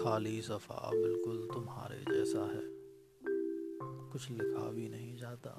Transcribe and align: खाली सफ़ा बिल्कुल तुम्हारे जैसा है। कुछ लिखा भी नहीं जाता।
खाली 0.00 0.42
सफ़ा 0.42 0.90
बिल्कुल 0.90 1.48
तुम्हारे 1.54 1.98
जैसा 1.98 2.38
है। 2.38 2.62
कुछ 4.12 4.30
लिखा 4.30 4.70
भी 4.70 4.88
नहीं 4.88 5.16
जाता। 5.16 5.50